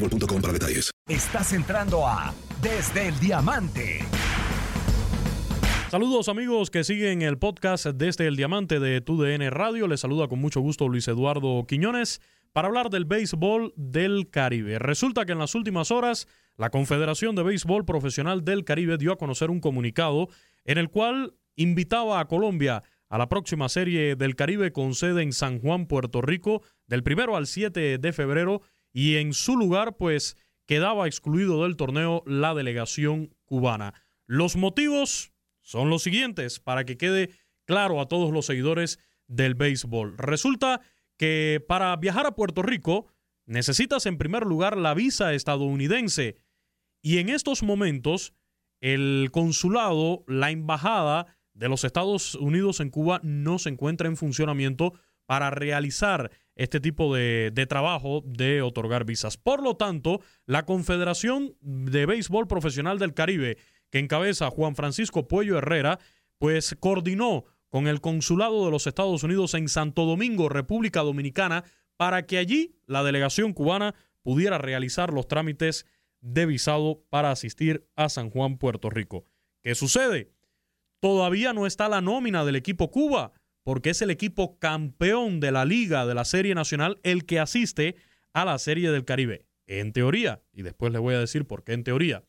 [0.00, 0.90] boostmobile.com para detalles.
[1.08, 4.00] Estás entrando a Desde el Diamante.
[5.90, 9.88] Saludos amigos que siguen el podcast desde el Diamante de TUDN Radio.
[9.88, 12.20] Les saluda con mucho gusto Luis Eduardo Quiñones
[12.52, 14.78] para hablar del béisbol del Caribe.
[14.78, 19.16] Resulta que en las últimas horas la Confederación de Béisbol Profesional del Caribe dio a
[19.16, 20.28] conocer un comunicado
[20.64, 25.32] en el cual invitaba a Colombia a la próxima serie del Caribe con sede en
[25.32, 28.60] San Juan, Puerto Rico, del primero al 7 de febrero
[28.92, 33.94] y en su lugar pues quedaba excluido del torneo la delegación cubana.
[34.26, 35.32] Los motivos
[35.62, 37.30] son los siguientes para que quede
[37.64, 40.16] claro a todos los seguidores del béisbol.
[40.18, 40.80] Resulta
[41.16, 43.06] que para viajar a Puerto Rico
[43.46, 46.36] necesitas en primer lugar la visa estadounidense
[47.02, 48.34] y en estos momentos
[48.80, 54.92] el consulado, la embajada de los Estados Unidos en Cuba no se encuentra en funcionamiento
[55.26, 59.38] para realizar este tipo de, de, trabajo de otorgar visas.
[59.38, 63.56] Por lo tanto, la Confederación de Béisbol Profesional del Caribe,
[63.90, 65.98] que encabeza Juan Francisco Puello Herrera,
[66.38, 71.64] pues coordinó con el Consulado de los Estados Unidos en Santo Domingo, República Dominicana,
[71.96, 75.86] para que allí la delegación cubana pudiera realizar los trámites
[76.20, 79.24] de visado para asistir a San Juan, Puerto Rico.
[79.62, 80.32] ¿Qué sucede?
[81.00, 83.32] Todavía no está la nómina del equipo Cuba
[83.68, 87.96] porque es el equipo campeón de la Liga de la Serie Nacional el que asiste
[88.32, 89.44] a la Serie del Caribe.
[89.66, 92.24] En teoría, y después les voy a decir por qué en teoría.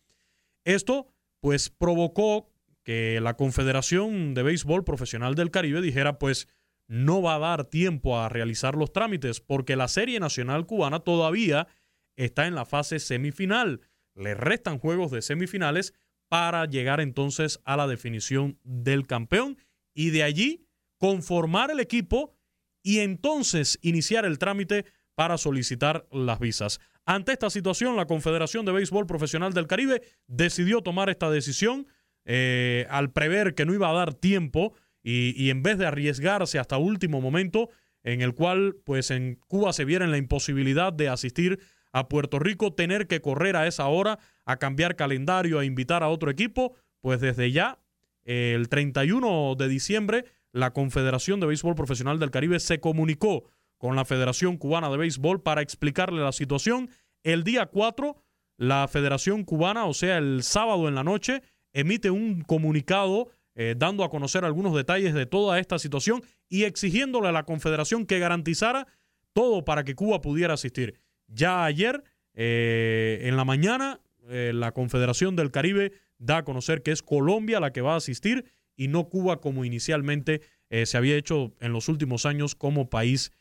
[0.66, 1.08] Esto,
[1.40, 2.50] pues, provocó
[2.84, 6.50] que la Confederación de Béisbol Profesional del Caribe dijera, pues,
[6.90, 11.70] no va a dar tiempo a realizar los trámites porque la Serie Nacional Cubana todavía
[12.18, 13.80] está en la fase semifinal.
[14.14, 15.94] Le restan juegos de semifinales
[16.28, 19.58] para llegar entonces a la definición del campeón
[19.94, 20.66] y de allí
[21.00, 22.36] conformar el equipo
[22.84, 26.80] y entonces iniciar el trámite para solicitar las visas.
[27.06, 31.88] Ante esta situación, la Confederación de Béisbol Profesional del Caribe decidió tomar esta decisión
[32.26, 36.78] eh, al prever que no iba a dar tiempo y, en vez de arriesgarse hasta
[36.78, 37.70] último momento,
[38.04, 41.60] en el cual pues en Cuba se viera en la imposibilidad de asistir
[41.92, 46.10] a Puerto Rico, tener que correr a esa hora a cambiar calendario, a invitar a
[46.10, 47.80] otro equipo, pues desde ya,
[48.26, 53.44] eh, el 31 de diciembre, la Confederación de Béisbol Profesional del Caribe se comunicó
[53.78, 56.90] con la Federación Cubana de Béisbol para explicarle la situación.
[57.24, 58.16] El día 4,
[58.58, 61.42] la Federación Cubana, o sea, el sábado en la noche,
[61.74, 67.28] emite un comunicado eh, dando a conocer algunos detalles de toda esta situación y exigiéndole
[67.28, 68.88] a la Confederación que garantizara
[69.34, 71.00] todo para que Cuba pudiera asistir.
[71.28, 72.04] Ya ayer,
[72.34, 77.60] eh, en la mañana, eh, la Confederación del Caribe da a conocer que es Colombia
[77.60, 78.46] la que va a asistir
[78.80, 80.40] y no Cuba como inicialmente
[80.70, 83.34] eh, se había hecho en los últimos años como país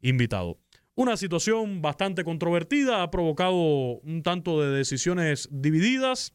[0.00, 0.58] invitado.
[0.94, 6.32] Una situación bastante controvertida, ha provocado un tanto de decisiones divididas.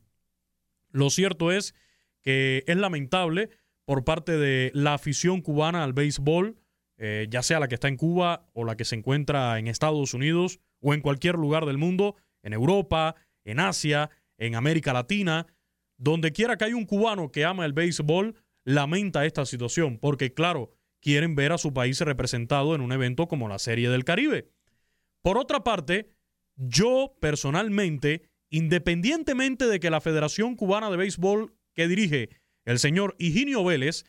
[0.91, 1.73] Lo cierto es
[2.21, 3.49] que es lamentable
[3.83, 6.55] por parte de la afición cubana al béisbol,
[6.97, 10.13] eh, ya sea la que está en Cuba o la que se encuentra en Estados
[10.13, 15.47] Unidos o en cualquier lugar del mundo, en Europa, en Asia, en América Latina,
[16.01, 18.35] donde quiera que haya un cubano que ama el béisbol,
[18.65, 20.71] lamenta esta situación, porque claro,
[21.01, 24.51] quieren ver a su país representado en un evento como la Serie del Caribe.
[25.21, 26.09] Por otra parte,
[26.55, 32.29] yo personalmente, independientemente de que la Federación Cubana de Béisbol que dirige
[32.65, 34.05] el señor Higinio Vélez,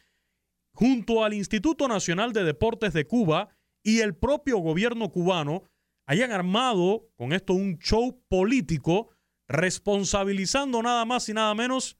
[0.75, 3.49] junto al Instituto Nacional de Deportes de Cuba
[3.83, 5.65] y el propio gobierno cubano,
[6.07, 9.11] hayan armado con esto un show político
[9.49, 11.99] responsabilizando nada más y nada menos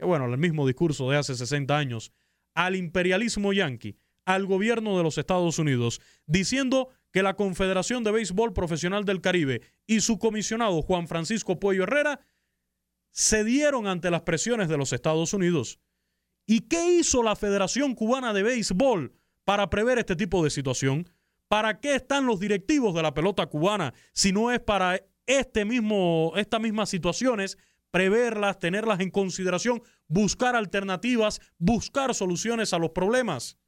[0.00, 2.12] que, bueno, el mismo discurso de hace 60 años,
[2.54, 8.52] al imperialismo yanqui, al gobierno de los Estados Unidos, diciendo que la Confederación de Béisbol
[8.52, 12.20] Profesional del Caribe y su comisionado Juan Francisco Puello Herrera
[13.12, 15.80] cedieron ante las presiones de los Estados Unidos.
[16.46, 19.12] ¿Y qué hizo la Federación Cubana de Béisbol
[19.44, 21.08] para prever este tipo de situación?
[21.48, 26.32] ¿Para qué están los directivos de la pelota cubana si no es para este mismo,
[26.36, 27.58] estas mismas situaciones,
[27.90, 33.58] preverlas, tenerlas en consideración, buscar alternativas, buscar soluciones a los problemas?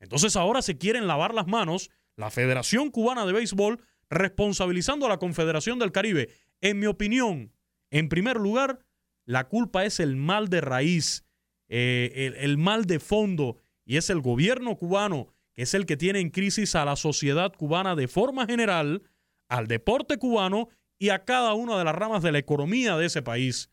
[0.00, 5.18] Entonces ahora se quieren lavar las manos la Federación Cubana de Béisbol responsabilizando a la
[5.18, 6.30] Confederación del Caribe.
[6.60, 7.52] En mi opinión,
[7.90, 8.80] en primer lugar,
[9.26, 11.24] la culpa es el mal de raíz,
[11.68, 16.20] eh, el, mal de fondo, y es el gobierno cubano, que es el que tiene
[16.20, 19.02] en crisis a la sociedad cubana de forma general,
[19.48, 20.68] al deporte cubano
[20.98, 23.70] y a cada una de las ramas de la economía de ese país.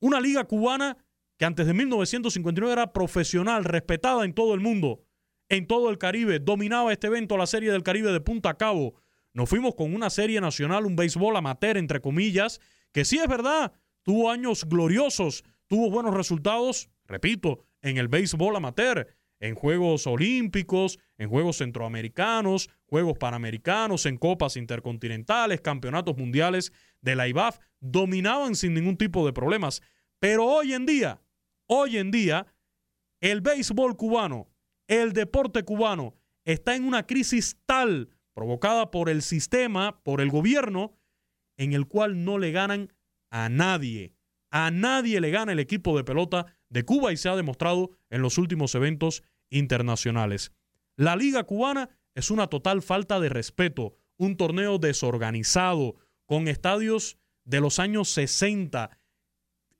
[0.00, 0.96] Una liga cubana
[1.38, 5.04] que antes de 1959 era profesional, respetada en todo el mundo,
[5.48, 8.94] en todo el Caribe, dominaba este evento, la Serie del Caribe de punta a cabo.
[9.32, 12.60] Nos fuimos con una serie nacional, un béisbol amateur, entre comillas,
[12.92, 19.08] que sí es verdad, tuvo años gloriosos, tuvo buenos resultados, repito, en el béisbol amateur,
[19.44, 27.28] en Juegos Olímpicos, en Juegos Centroamericanos, Juegos Panamericanos, en Copas Intercontinentales, Campeonatos Mundiales de la
[27.28, 29.82] IBAF, dominaban sin ningún tipo de problemas.
[30.18, 31.20] Pero hoy en día,
[31.66, 32.46] hoy en día,
[33.20, 34.48] el béisbol cubano,
[34.88, 36.14] el deporte cubano,
[36.46, 40.96] está en una crisis tal provocada por el sistema, por el gobierno,
[41.58, 42.94] en el cual no le ganan
[43.30, 44.14] a nadie.
[44.50, 48.22] A nadie le gana el equipo de pelota de Cuba y se ha demostrado en
[48.22, 49.22] los últimos eventos
[49.54, 50.52] internacionales.
[50.96, 55.96] La Liga Cubana es una total falta de respeto, un torneo desorganizado,
[56.26, 58.98] con estadios de los años 60,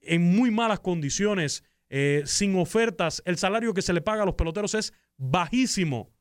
[0.01, 3.23] en muy malas condiciones, eh, sin ofertas.
[3.25, 6.13] El salario que se le paga a los peloteros es bajísimo,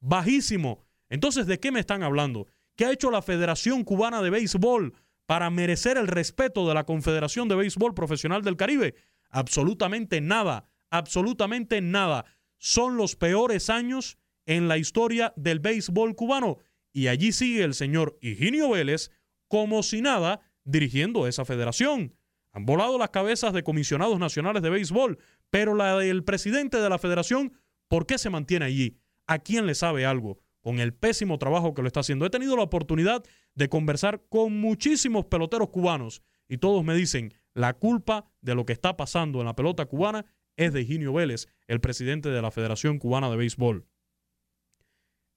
[0.00, 0.84] bajísimo.
[1.08, 2.46] Entonces, ¿de qué me están hablando?
[2.76, 4.94] ¿Qué ha hecho la Federación Cubana de Béisbol
[5.26, 8.94] para merecer el respeto de la Confederación de Béisbol Profesional del Caribe?
[9.30, 12.24] Absolutamente nada, absolutamente nada.
[12.64, 14.16] Son los peores años
[14.46, 16.56] en la historia del béisbol cubano.
[16.94, 19.10] Y allí sigue el señor Higinio Vélez
[19.48, 22.16] como si nada dirigiendo esa federación.
[22.52, 25.18] Han volado las cabezas de comisionados nacionales de béisbol,
[25.50, 27.52] pero la del presidente de la federación,
[27.86, 28.96] ¿por qué se mantiene allí?
[29.26, 30.40] ¿A quién le sabe algo?
[30.62, 32.24] con el pésimo trabajo que lo está haciendo.
[32.24, 33.22] He tenido la oportunidad
[33.54, 38.72] de conversar con muchísimos peloteros cubanos y todos me dicen, la culpa de lo que
[38.72, 40.24] está pasando en la pelota cubana
[40.56, 43.86] es de Higinio Vélez, el presidente de la Federación Cubana de Béisbol.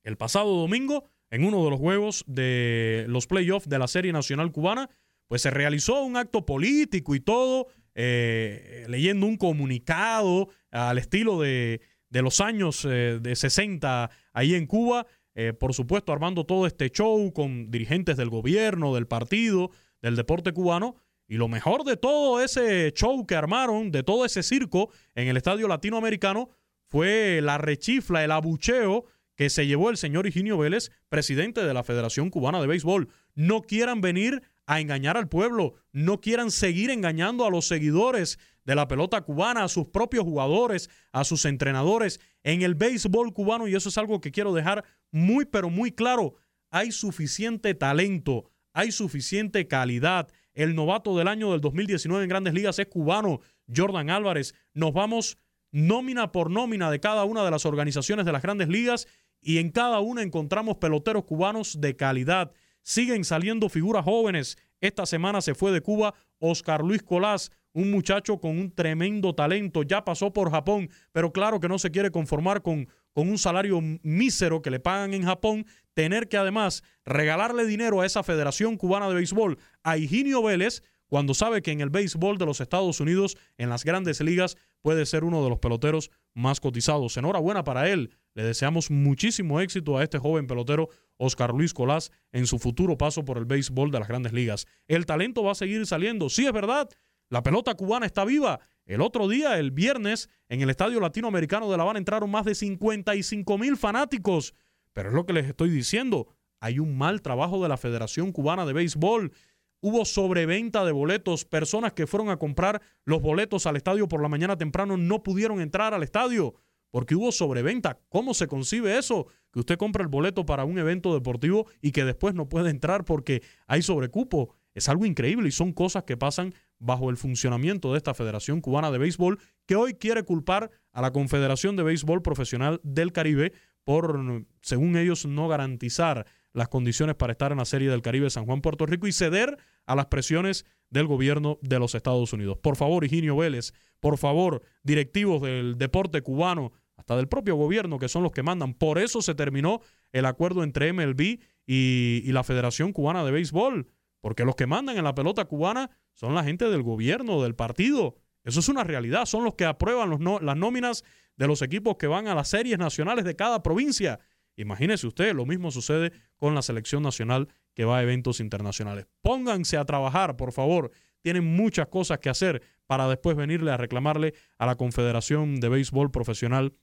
[0.04, 4.52] El pasado domingo, en uno de los juegos de los playoffs de la Serie Nacional
[4.52, 4.90] Cubana,
[5.28, 11.82] pues se realizó un acto político y todo, eh, leyendo un comunicado al estilo de,
[12.10, 17.32] los años eh, de 60 ahí en Cuba, eh, por supuesto, armando todo este show
[17.34, 20.96] con dirigentes del gobierno, del partido, del deporte cubano.
[21.28, 25.38] Y lo mejor de todo ese show que armaron, de todo ese circo en el
[25.38, 26.50] estadio latinoamericano,
[26.90, 29.06] fue la rechifla, el abucheo
[29.36, 33.10] que se llevó el señor Higinio Vélez, presidente de la Federación Cubana de Béisbol.
[33.36, 38.76] No quieran venir a engañar al pueblo, no quieran seguir engañando a los seguidores de
[38.76, 43.76] la pelota cubana, a sus propios jugadores, a sus entrenadores en el béisbol cubano, y
[43.76, 46.36] eso es algo que quiero dejar muy, pero muy claro.
[46.70, 50.30] Hay suficiente talento, hay suficiente calidad.
[50.58, 53.42] El novato del año del 2019 en grandes ligas es cubano,
[53.74, 54.56] Jordan Álvarez.
[54.74, 55.38] Nos vamos
[55.72, 59.08] nómina por nómina de cada una de las organizaciones de las grandes ligas
[59.40, 62.54] y en cada una encontramos peloteros cubanos de calidad.
[62.82, 64.58] Siguen saliendo figuras jóvenes.
[64.82, 69.84] Esta semana se fue de Cuba Oscar Luis Colás, un muchacho con un tremendo talento,
[69.84, 73.80] ya pasó por Japón, pero claro que no se quiere conformar con, con un salario
[73.82, 79.10] mísero que le pagan en Japón, tener que además regalarle dinero a esa Federación Cubana
[79.10, 83.38] de Béisbol, a Higinio Vélez, cuando sabe que en el béisbol de los Estados Unidos,
[83.58, 87.18] en las grandes ligas, puede ser uno de los peloteros más cotizados.
[87.18, 88.12] Enhorabuena para él.
[88.36, 93.26] Le deseamos muchísimo éxito a este joven pelotero Oscar Luis Colás en su futuro paso
[93.26, 94.68] por el béisbol de las grandes ligas.
[94.88, 96.30] El talento va a seguir saliendo.
[96.30, 96.90] Sí, es verdad.
[97.30, 98.60] La pelota cubana está viva.
[98.86, 102.56] El otro día, el viernes, en el Estadio Latinoamericano de La Habana entraron más de
[102.56, 104.54] 55 mil fanáticos.
[104.94, 106.28] Pero es lo que les estoy diciendo.
[106.60, 109.34] Hay un mal trabajo de la Federación Cubana de Béisbol.
[109.80, 111.46] Hubo sobreventa de boletos.
[111.46, 115.62] Personas que fueron a comprar los boletos al estadio por la mañana temprano no pudieron
[115.62, 116.56] entrar al estadio
[116.92, 118.00] porque hubo sobreventa.
[118.10, 119.28] ¿Cómo se concibe eso?
[119.52, 123.06] Que usted compra el boleto para un evento deportivo y que después no puede entrar
[123.06, 124.56] porque hay sobrecupo.
[124.74, 128.92] Es algo increíble y son cosas que pasan bajo el funcionamiento de esta Federación Cubana
[128.92, 133.54] de Béisbol que hoy quiere culpar a la Confederación de Béisbol Profesional del Caribe
[133.84, 136.26] por, según ellos, no garantizar
[136.58, 139.58] las condiciones para estar en la Serie del Caribe San Juan Puerto Rico y ceder
[139.86, 142.58] a las presiones del gobierno de los Estados Unidos.
[142.58, 148.10] Por favor, Higinio Vélez, por favor, directivos del deporte cubano, hasta del propio gobierno, que
[148.10, 148.74] son los que mandan.
[148.74, 151.22] Por eso se terminó el acuerdo entre MLB
[151.68, 153.88] y, y la Federación Cubana de Béisbol,
[154.20, 158.16] porque los que mandan en la pelota cubana son la gente del gobierno, del partido.
[158.44, 161.04] Eso es una realidad, son los que aprueban los las nóminas
[161.36, 164.20] de los equipos que van a las series nacionales de cada provincia.
[164.58, 169.06] Imagínese usted, lo mismo sucede con la selección nacional que va a eventos internacionales.
[169.22, 170.92] Pónganse a trabajar, por favor.
[171.22, 176.10] Tienen muchas cosas que hacer para después venirle a reclamarle a la Confederación de Béisbol
[176.10, 176.74] Profesional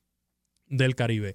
[0.66, 1.34] del Caribe.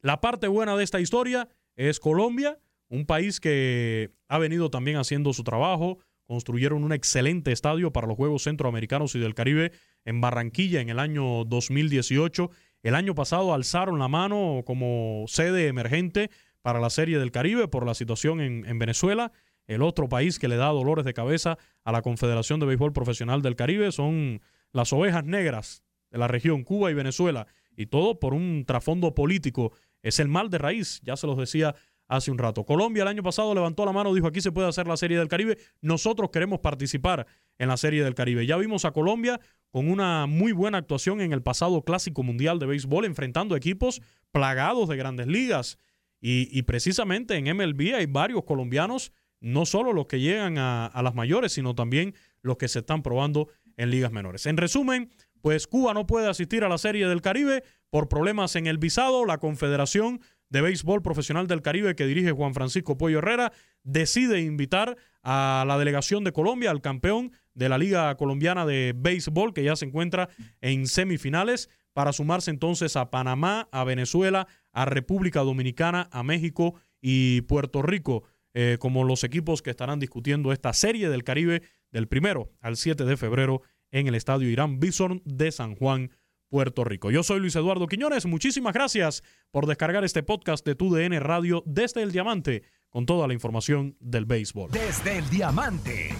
[0.00, 5.34] La parte buena de esta historia es Colombia, un país que ha venido también haciendo
[5.34, 5.98] su trabajo.
[6.24, 9.72] Construyeron un excelente estadio para los Juegos Centroamericanos y del Caribe
[10.04, 12.50] en Barranquilla en el año 2018
[12.82, 16.30] el año pasado alzaron la mano como sede emergente
[16.62, 19.32] para la Serie del Caribe por la situación en, Venezuela.
[19.66, 23.42] El otro país que le da dolores de cabeza a la Confederación de Béisbol Profesional
[23.42, 24.40] del Caribe son
[24.72, 27.46] las ovejas negras de la región, Cuba y Venezuela.
[27.76, 29.72] Y todo por un trasfondo político.
[30.02, 31.74] Es el mal de raíz, ya se los decía
[32.08, 32.64] hace un rato.
[32.64, 35.28] Colombia el año pasado levantó la mano, dijo aquí se puede hacer la Serie del
[35.28, 37.26] Caribe, nosotros queremos participar
[37.60, 38.46] en la Serie del Caribe.
[38.46, 39.38] Ya vimos a Colombia
[39.70, 44.00] con una muy buena actuación en el pasado Clásico Mundial de Béisbol, enfrentando equipos
[44.32, 45.78] plagados de grandes ligas.
[46.22, 51.14] Y, precisamente en MLB hay varios colombianos, no solo los que llegan a, a las
[51.14, 54.44] mayores, sino también los que se están probando en ligas menores.
[54.44, 58.66] En resumen, pues Cuba no puede asistir a la Serie del Caribe por problemas en
[58.66, 59.24] el visado.
[59.24, 63.52] La Confederación de Béisbol Profesional del Caribe que dirige Juan Francisco Pollo Herrera
[63.82, 69.54] decide invitar a la delegación de Colombia, al campeón de la Liga Colombiana de Béisbol,
[69.54, 70.28] que ya se encuentra
[70.60, 77.42] en semifinales, para sumarse entonces a Panamá, a Venezuela, a República Dominicana, a México y
[77.42, 82.52] Puerto Rico, eh, como los equipos que estarán discutiendo esta serie del Caribe del primero
[82.60, 86.10] al 7 de febrero en el Estadio Irán Bison de San Juan,
[86.50, 87.10] Puerto Rico.
[87.10, 88.26] Yo soy Luis Eduardo Quiñones.
[88.26, 93.32] Muchísimas gracias por descargar este podcast de TUDN Radio desde el Diamante con toda la
[93.32, 94.70] información del béisbol.
[94.72, 96.10] Desde el Diamante.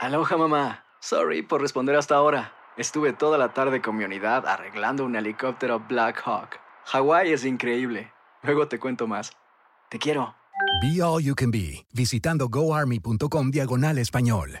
[0.00, 0.84] Aloha mamá.
[1.00, 2.52] Sorry por responder hasta ahora.
[2.76, 6.58] Estuve toda la tarde con mi unidad arreglando un helicóptero Black Hawk.
[6.86, 8.12] Hawái es increíble.
[8.42, 9.32] Luego te cuento más.
[9.90, 10.34] Te quiero.
[10.80, 14.60] Be All You Can Be, visitando goarmy.com diagonal español.